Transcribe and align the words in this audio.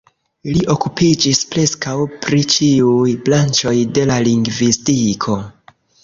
Li 0.51 0.61
okupiĝis 0.75 1.41
preskaŭ 1.49 1.91
pri 2.23 2.39
ĉiuj 2.53 3.13
branĉoj 3.27 3.73
de 3.99 4.05
la 4.13 4.17
lingvistiko. 4.29 5.37